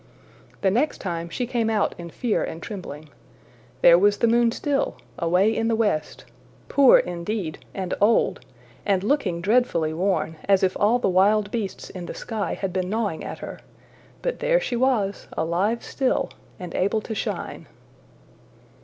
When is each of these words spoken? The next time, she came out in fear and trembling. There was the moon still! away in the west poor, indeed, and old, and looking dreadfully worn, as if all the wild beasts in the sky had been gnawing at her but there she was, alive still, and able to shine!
The 0.61 0.71
next 0.71 0.97
time, 0.97 1.29
she 1.29 1.45
came 1.45 1.69
out 1.69 1.93
in 1.95 2.09
fear 2.09 2.43
and 2.43 2.59
trembling. 2.59 3.09
There 3.83 3.99
was 3.99 4.17
the 4.17 4.25
moon 4.27 4.51
still! 4.51 4.97
away 5.19 5.55
in 5.55 5.67
the 5.67 5.75
west 5.75 6.25
poor, 6.69 6.97
indeed, 6.97 7.63
and 7.75 7.93
old, 8.01 8.39
and 8.83 9.03
looking 9.03 9.41
dreadfully 9.41 9.93
worn, 9.93 10.37
as 10.45 10.63
if 10.63 10.75
all 10.79 10.97
the 10.97 11.07
wild 11.07 11.51
beasts 11.51 11.91
in 11.91 12.07
the 12.07 12.15
sky 12.15 12.55
had 12.55 12.73
been 12.73 12.89
gnawing 12.89 13.23
at 13.23 13.37
her 13.45 13.59
but 14.23 14.39
there 14.39 14.59
she 14.59 14.75
was, 14.75 15.27
alive 15.37 15.83
still, 15.83 16.31
and 16.59 16.73
able 16.73 17.01
to 17.01 17.13
shine! 17.13 17.67